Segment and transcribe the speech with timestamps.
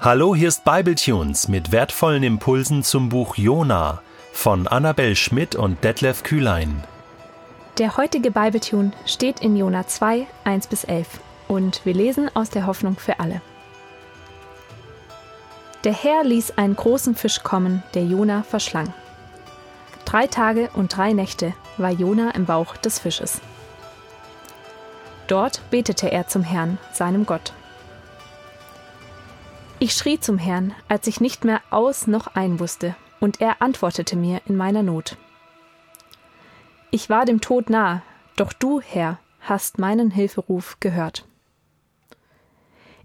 [0.00, 6.24] Hallo, hier ist Bibletunes mit wertvollen Impulsen zum Buch Jona von Annabel Schmidt und Detlef
[6.24, 6.82] Kühlein.
[7.78, 12.66] Der heutige Bibletune steht in Jona 2, 1 bis 11 und wir lesen aus der
[12.66, 13.40] Hoffnung für alle.
[15.84, 18.92] Der Herr ließ einen großen Fisch kommen, der Jona verschlang.
[20.04, 23.40] Drei Tage und drei Nächte war Jona im Bauch des Fisches.
[25.28, 27.54] Dort betete er zum Herrn, seinem Gott.
[29.84, 34.16] Ich schrie zum Herrn, als ich nicht mehr aus noch ein wusste, und er antwortete
[34.16, 35.18] mir in meiner Not.
[36.90, 38.02] Ich war dem Tod nahe,
[38.36, 41.26] doch du, Herr, hast meinen Hilferuf gehört.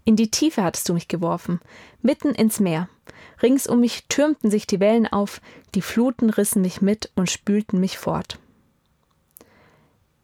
[0.06, 1.60] In die Tiefe hattest du mich geworfen,
[2.00, 2.88] mitten ins Meer.
[3.42, 5.42] Rings um mich türmten sich die Wellen auf,
[5.74, 8.38] die Fluten rissen mich mit und spülten mich fort.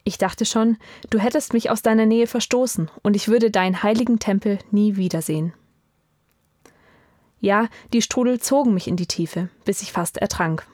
[0.04, 0.78] Ich dachte schon,
[1.10, 5.52] du hättest mich aus deiner Nähe verstoßen, und ich würde deinen heiligen Tempel nie wiedersehen.
[7.40, 10.66] Ja, die Strudel zogen mich in die Tiefe, bis ich fast ertrank.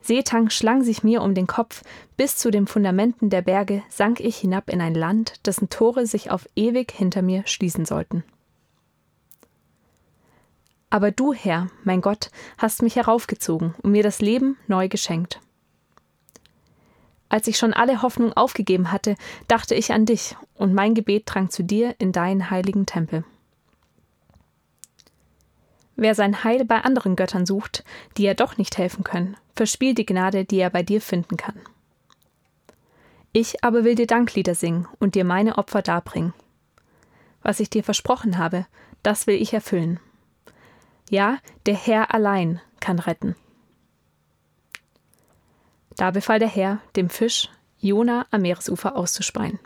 [0.00, 1.82] Seetang schlang sich mir um den Kopf,
[2.16, 6.30] bis zu den Fundamenten der Berge sank ich hinab in ein Land, dessen Tore sich
[6.30, 8.24] auf ewig hinter mir schließen sollten.
[10.90, 15.40] Aber du, Herr, mein Gott, hast mich heraufgezogen und mir das Leben neu geschenkt.
[17.28, 19.16] Als ich schon alle Hoffnung aufgegeben hatte,
[19.48, 23.24] dachte ich an dich, und mein Gebet drang zu dir in deinen heiligen Tempel.
[26.00, 27.82] Wer sein Heil bei anderen Göttern sucht,
[28.16, 31.58] die er doch nicht helfen können, verspielt die Gnade, die er bei dir finden kann.
[33.32, 36.34] Ich aber will dir Danklieder singen und dir meine Opfer darbringen.
[37.42, 38.64] Was ich dir versprochen habe,
[39.02, 39.98] das will ich erfüllen.
[41.10, 43.34] Ja, der Herr allein kann retten.
[45.96, 49.58] Da befahl der Herr, dem Fisch Jona am Meeresufer auszuspeien.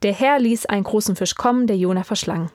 [0.00, 2.50] Der Herr ließ einen großen Fisch kommen, der Jona verschlang.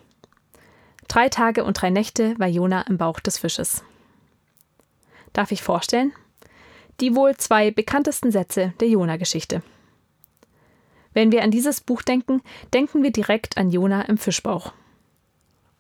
[1.14, 3.84] Drei Tage und drei Nächte war Jona im Bauch des Fisches.
[5.32, 6.12] Darf ich vorstellen?
[7.02, 9.62] Die wohl zwei bekanntesten Sätze der Jona-Geschichte.
[11.14, 12.42] Wenn wir an dieses Buch denken,
[12.74, 14.74] denken wir direkt an Jona im Fischbauch.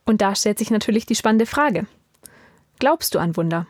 [0.06, 1.88] Und da stellt sich natürlich die spannende Frage.
[2.78, 3.66] Glaubst du an Wunder?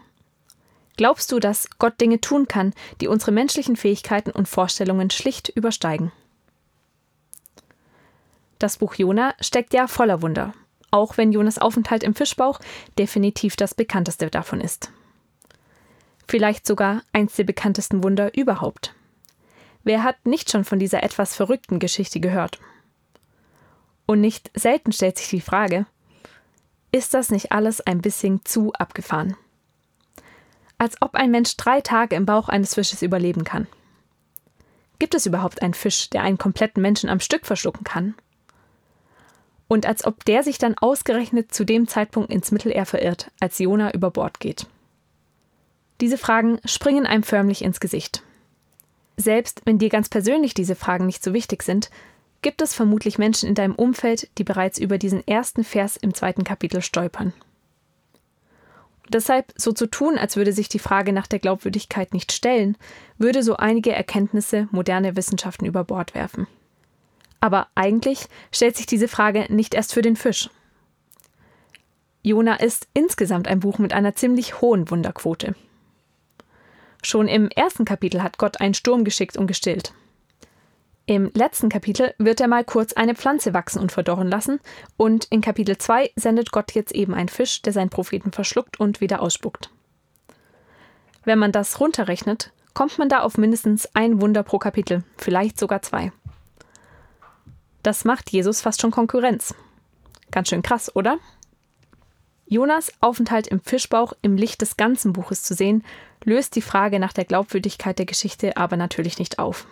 [0.98, 6.12] Glaubst du, dass Gott Dinge tun kann, die unsere menschlichen Fähigkeiten und Vorstellungen schlicht übersteigen?
[8.60, 10.54] Das Buch Jona steckt ja voller Wunder
[10.94, 12.60] auch wenn Jonas Aufenthalt im Fischbauch
[13.00, 14.92] definitiv das bekannteste davon ist.
[16.28, 18.94] Vielleicht sogar eins der bekanntesten Wunder überhaupt.
[19.84, 22.60] Wer hat nicht schon von dieser etwas verrückten Geschichte gehört?
[24.06, 25.86] Und nicht selten stellt sich die Frage,
[26.92, 29.36] ist das nicht alles ein bisschen zu abgefahren?
[30.78, 33.68] Als ob ein Mensch drei Tage im Bauch eines Fisches überleben kann.
[35.00, 38.14] Gibt es überhaupt einen Fisch, der einen kompletten Menschen am Stück verschlucken kann?
[39.68, 43.94] Und als ob der sich dann ausgerechnet zu dem Zeitpunkt ins Mittelmeer verirrt, als Jona
[43.94, 44.68] über Bord geht.
[46.02, 48.24] Diese Fragen springen einem förmlich ins Gesicht.
[49.16, 51.90] Selbst wenn dir ganz persönlich diese Fragen nicht so wichtig sind,
[52.42, 56.44] gibt es vermutlich Menschen in deinem Umfeld, die bereits über diesen ersten Vers im zweiten
[56.44, 57.34] Kapitel stolpern.
[59.10, 62.78] deshalb so zu tun, als würde sich die Frage nach der Glaubwürdigkeit nicht stellen,
[63.18, 66.48] würde so einige Erkenntnisse moderner Wissenschaften über Bord werfen.
[67.44, 70.50] Aber eigentlich stellt sich diese Frage nicht erst für den Fisch.
[72.22, 75.54] Jona ist insgesamt ein Buch mit einer ziemlich hohen Wunderquote.
[77.02, 79.94] Schon im ersten Kapitel hat Gott einen Sturm geschickt und gestillt.
[81.06, 84.62] Im letzten Kapitel wird er mal kurz eine Pflanze wachsen und verdorren lassen,
[84.96, 89.02] und in Kapitel 2 sendet Gott jetzt eben einen Fisch, der seinen Propheten verschluckt und
[89.02, 89.70] wieder ausspuckt.
[91.26, 95.82] Wenn man das runterrechnet, kommt man da auf mindestens ein Wunder pro Kapitel, vielleicht sogar
[95.82, 96.14] zwei.
[97.84, 99.54] Das macht Jesus fast schon Konkurrenz.
[100.32, 101.20] Ganz schön krass, oder?
[102.46, 105.84] Jonas Aufenthalt im Fischbauch im Licht des ganzen Buches zu sehen,
[106.24, 109.68] löst die Frage nach der Glaubwürdigkeit der Geschichte aber natürlich nicht auf.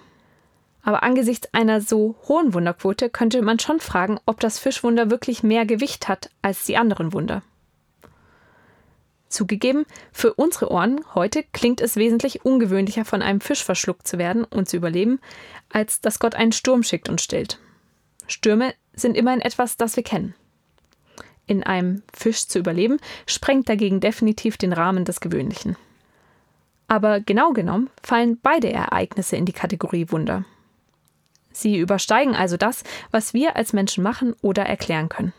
[0.84, 5.66] Aber angesichts einer so hohen Wunderquote könnte man schon fragen, ob das Fischwunder wirklich mehr
[5.66, 7.44] Gewicht hat als die anderen Wunder.
[9.30, 14.44] Zugegeben, für unsere Ohren heute klingt es wesentlich ungewöhnlicher, von einem Fisch verschluckt zu werden
[14.44, 15.22] und zu überleben,
[15.70, 17.59] als dass Gott einen Sturm schickt und stillt.
[18.32, 20.34] Stürme sind immerhin etwas, das wir kennen.
[21.48, 25.76] In einem Fisch zu überleben, sprengt dagegen definitiv den Rahmen des Gewöhnlichen.
[26.88, 30.46] Aber genau genommen fallen beide Ereignisse in die Kategorie Wunder.
[31.52, 35.34] Sie übersteigen also das, was wir als Menschen machen oder erklären können.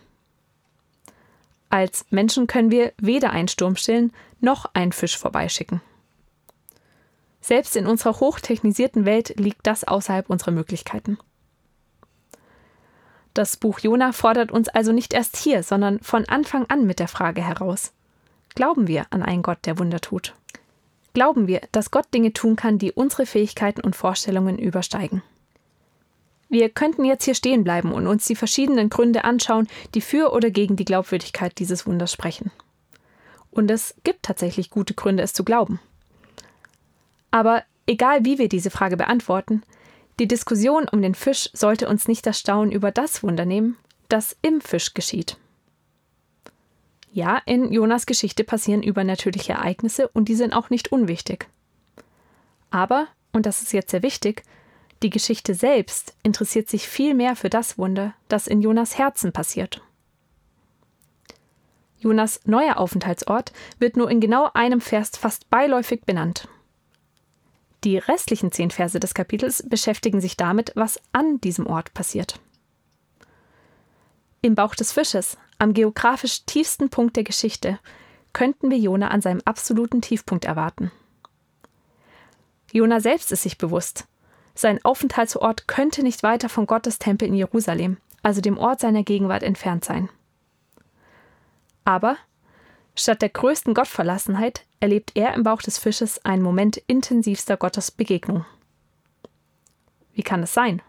[1.71, 5.81] Als Menschen können wir weder einen Sturm stillen noch einen Fisch vorbeischicken.
[7.41, 11.19] Selbst in unserer hochtechnisierten Welt liegt das außerhalb unserer Möglichkeiten.
[13.35, 17.09] Das Buch Jona fordert uns also nicht erst hier, sondern von Anfang an mit der
[17.09, 17.93] Frage heraus.
[18.55, 20.35] Glauben wir an einen Gott, der Wunder tut?
[21.15, 25.23] Glauben wir, dass Gott Dinge tun kann, die unsere Fähigkeiten und Vorstellungen übersteigen?
[26.51, 30.51] Wir könnten jetzt hier stehen bleiben und uns die verschiedenen Gründe anschauen, die für oder
[30.51, 32.51] gegen die Glaubwürdigkeit dieses Wunders sprechen.
[33.51, 35.81] Und es gibt tatsächlich gute Gründe, es zu glauben.
[37.31, 39.63] Aber egal wie wir diese Frage beantworten,
[40.19, 43.77] die Diskussion um den Fisch sollte uns nicht das Staunen über das Wunder nehmen,
[44.09, 45.37] das im Fisch geschieht.
[47.13, 51.47] Ja, in Jonas Geschichte passieren übernatürliche Ereignisse und die sind auch nicht unwichtig.
[52.71, 54.45] Aber, und das ist jetzt sehr wichtig,
[55.03, 59.83] die Geschichte selbst interessiert sich viel mehr für das Wunder, das in Jonas Herzen passiert.
[61.99, 66.49] Jonas neuer Aufenthaltsort wird nur in genau einem Vers fast beiläufig benannt.
[67.85, 72.39] Die restlichen zehn Verse des Kapitels beschäftigen sich damit, was an diesem Ort passiert.
[74.41, 77.79] Im Bauch des Fisches, am geografisch tiefsten Punkt der Geschichte,
[78.33, 80.91] könnten wir Jona an seinem absoluten Tiefpunkt erwarten.
[82.73, 84.07] Jona selbst ist sich bewusst,
[84.55, 89.43] sein Aufenthaltsort könnte nicht weiter von Gottes Tempel in Jerusalem, also dem Ort seiner Gegenwart,
[89.43, 90.09] entfernt sein.
[91.85, 92.17] Aber
[92.95, 98.45] statt der größten Gottverlassenheit erlebt er im Bauch des Fisches einen Moment intensivster Gottesbegegnung.
[100.15, 100.83] Wie kann es sein?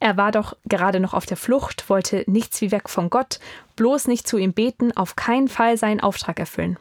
[0.00, 3.38] Er war doch gerade noch auf der Flucht, wollte nichts wie weg von Gott,
[3.76, 6.78] bloß nicht zu ihm beten, auf keinen Fall seinen Auftrag erfüllen.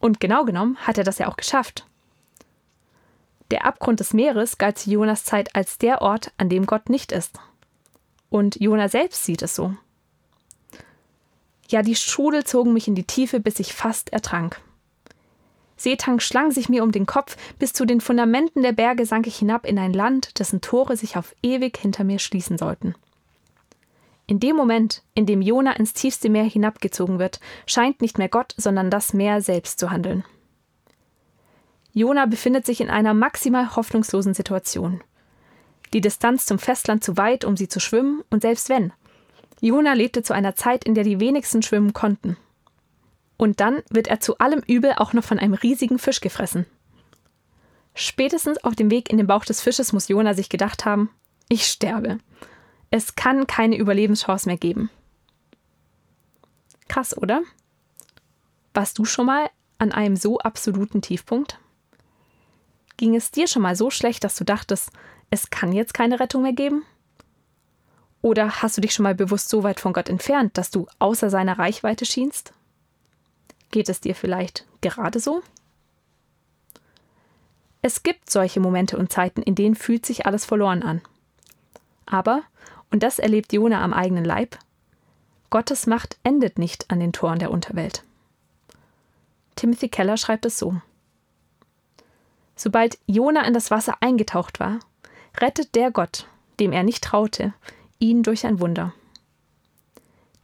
[0.00, 1.86] Und genau genommen hat er das ja auch geschafft.
[3.50, 7.12] Der Abgrund des Meeres galt zu Jonas Zeit als der Ort, an dem Gott nicht
[7.12, 7.38] ist.
[8.30, 9.74] Und Jona selbst sieht es so.
[11.68, 14.60] Ja, die Strudel zogen mich in die Tiefe, bis ich fast ertrank.
[15.76, 19.36] Seetang schlang sich mir um den Kopf, bis zu den Fundamenten der Berge sank ich
[19.36, 22.94] hinab in ein Land, dessen Tore sich auf ewig hinter mir schließen sollten.
[24.26, 28.54] In dem Moment, in dem Jona ins tiefste Meer hinabgezogen wird, scheint nicht mehr Gott,
[28.56, 30.24] sondern das Meer selbst zu handeln.
[31.92, 35.02] Jona befindet sich in einer maximal hoffnungslosen Situation.
[35.92, 38.92] Die Distanz zum Festland zu weit, um sie zu schwimmen, und selbst wenn.
[39.60, 42.36] Jona lebte zu einer Zeit, in der die wenigsten schwimmen konnten.
[43.36, 46.66] Und dann wird er zu allem Übel auch noch von einem riesigen Fisch gefressen.
[47.94, 51.10] Spätestens auf dem Weg in den Bauch des Fisches muss Jona sich gedacht haben:
[51.48, 52.18] Ich sterbe.
[52.90, 54.90] Es kann keine Überlebenschance mehr geben.
[56.88, 57.42] Krass, oder?
[58.72, 61.58] Warst du schon mal an einem so absoluten Tiefpunkt?
[62.96, 64.90] Ging es dir schon mal so schlecht, dass du dachtest,
[65.30, 66.84] es kann jetzt keine Rettung mehr geben?
[68.28, 71.30] Oder hast du dich schon mal bewusst so weit von Gott entfernt, dass du außer
[71.30, 72.52] seiner Reichweite schienst?
[73.70, 75.42] Geht es dir vielleicht gerade so?
[77.80, 81.00] Es gibt solche Momente und Zeiten, in denen fühlt sich alles verloren an.
[82.04, 82.42] Aber,
[82.90, 84.58] und das erlebt Jona am eigenen Leib,
[85.48, 88.04] Gottes Macht endet nicht an den Toren der Unterwelt.
[89.56, 90.78] Timothy Keller schreibt es so.
[92.56, 94.80] Sobald Jona in das Wasser eingetaucht war,
[95.40, 96.26] rettet der Gott,
[96.60, 97.54] dem er nicht traute,
[97.98, 98.94] ihn durch ein Wunder.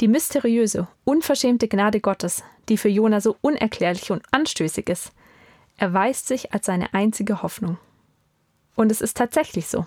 [0.01, 5.13] Die mysteriöse, unverschämte Gnade Gottes, die für Jona so unerklärlich und anstößig ist,
[5.77, 7.79] erweist sich als seine einzige Hoffnung.
[8.75, 9.87] Und es ist tatsächlich so.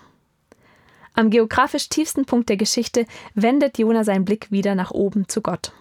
[1.13, 5.73] Am geografisch tiefsten Punkt der Geschichte wendet Jona seinen Blick wieder nach oben zu Gott.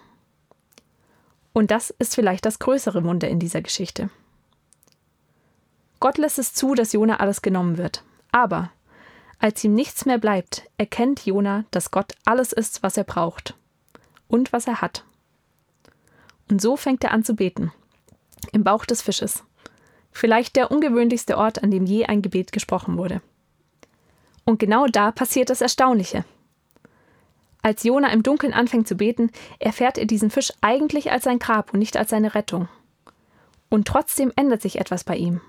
[1.53, 4.09] Und das ist vielleicht das größere Wunder in dieser Geschichte.
[5.99, 8.03] Gott lässt es zu, dass Jona alles genommen wird.
[8.31, 8.71] Aber
[9.39, 13.55] als ihm nichts mehr bleibt, erkennt Jona, dass Gott alles ist, was er braucht
[14.27, 15.03] und was er hat.
[16.49, 17.71] Und so fängt er an zu beten.
[18.51, 19.43] Im Bauch des Fisches.
[20.11, 23.21] Vielleicht der ungewöhnlichste Ort, an dem je ein Gebet gesprochen wurde.
[24.45, 26.25] Und genau da passiert das Erstaunliche.
[27.61, 29.29] Als Jona im Dunkeln anfängt zu beten,
[29.59, 32.69] erfährt er diesen Fisch eigentlich als sein Grab und nicht als seine Rettung.
[33.69, 35.41] Und trotzdem ändert sich etwas bei ihm.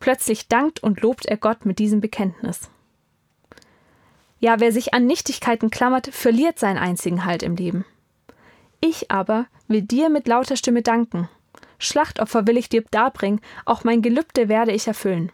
[0.00, 2.70] Plötzlich dankt und lobt er Gott mit diesem Bekenntnis.
[4.40, 7.84] Ja, wer sich an Nichtigkeiten klammert, verliert seinen einzigen Halt im Leben.
[8.80, 11.28] Ich aber will dir mit lauter Stimme danken.
[11.78, 15.30] Schlachtopfer will ich dir darbringen, auch mein Gelübde werde ich erfüllen.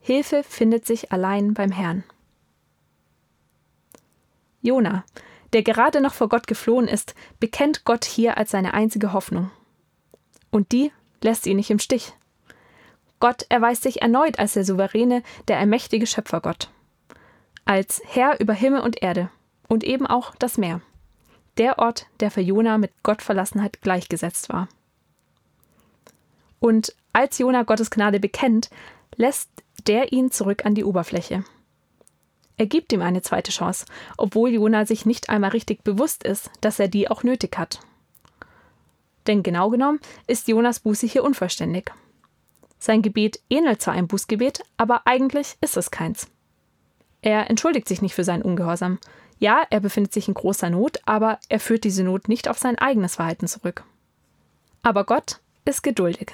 [0.00, 2.04] Hilfe findet sich allein beim Herrn.
[4.60, 5.04] Jona,
[5.54, 9.50] der gerade noch vor Gott geflohen ist, bekennt Gott hier als seine einzige Hoffnung.
[10.50, 10.92] Und die
[11.22, 12.12] lässt ihn nicht im Stich.
[13.20, 16.70] Gott erweist sich erneut als der souveräne, der allmächtige Schöpfergott.
[17.66, 19.30] Als Herr über Himmel und Erde
[19.68, 20.80] und eben auch das Meer.
[21.56, 24.68] Der Ort, der für Jona mit Gottverlassenheit gleichgesetzt war.
[26.60, 28.70] Und als Jona Gottes Gnade bekennt,
[29.16, 29.48] lässt
[29.86, 31.44] der ihn zurück an die Oberfläche.
[32.56, 36.78] Er gibt ihm eine zweite Chance, obwohl Jona sich nicht einmal richtig bewusst ist, dass
[36.78, 37.80] er die auch nötig hat.
[39.26, 41.90] Denn genau genommen ist Jonas Buße hier unvollständig.
[42.78, 46.28] Sein Gebet ähnelt zwar einem Bußgebet, aber eigentlich ist es keins.
[47.24, 48.98] Er entschuldigt sich nicht für seinen Ungehorsam.
[49.38, 52.78] Ja, er befindet sich in großer Not, aber er führt diese Not nicht auf sein
[52.78, 53.82] eigenes Verhalten zurück.
[54.82, 56.32] Aber Gott ist geduldig.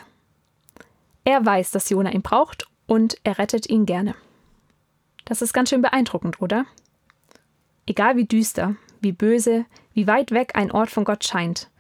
[1.22, 4.16] Er weiß, dass Jona ihn braucht und er rettet ihn gerne.
[5.26, 6.64] Das ist ganz schön beeindruckend, oder?
[7.86, 11.70] Egal wie düster, wie böse, wie weit weg ein Ort von Gott scheint,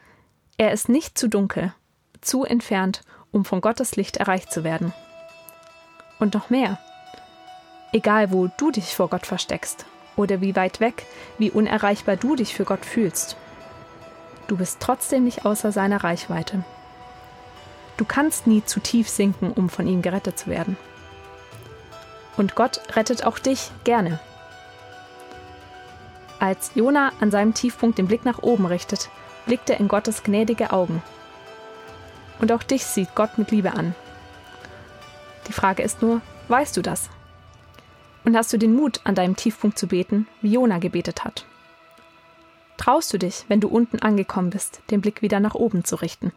[0.56, 1.74] er ist nicht zu dunkel,
[2.20, 3.00] zu entfernt,
[3.32, 4.92] um von Gottes Licht erreicht zu werden.
[6.20, 6.78] Und noch mehr.
[7.92, 9.84] Egal wo du dich vor Gott versteckst
[10.16, 11.06] oder wie weit weg,
[11.38, 13.36] wie unerreichbar du dich für Gott fühlst,
[14.46, 16.64] du bist trotzdem nicht außer seiner Reichweite.
[17.96, 20.76] Du kannst nie zu tief sinken, um von ihm gerettet zu werden.
[22.36, 24.20] Und Gott rettet auch dich gerne.
[26.38, 29.10] Als Jona an seinem Tiefpunkt den Blick nach oben richtet,
[29.44, 31.02] blickt er in Gottes gnädige Augen.
[32.40, 33.94] Und auch dich sieht Gott mit Liebe an.
[35.48, 37.10] Die Frage ist nur, weißt du das?
[38.24, 41.46] Und hast du den Mut, an deinem Tiefpunkt zu beten, wie Jona gebetet hat?
[42.76, 46.32] Traust du dich, wenn du unten angekommen bist, den Blick wieder nach oben zu richten?